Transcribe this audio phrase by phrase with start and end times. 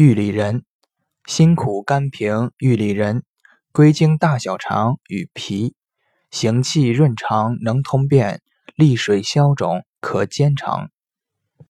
[0.00, 0.64] 玉里仁，
[1.26, 3.22] 辛苦甘平，玉里仁，
[3.70, 5.74] 归经大小肠与脾，
[6.30, 8.40] 行气润肠，能通便，
[8.74, 10.88] 利水消肿，可兼肠。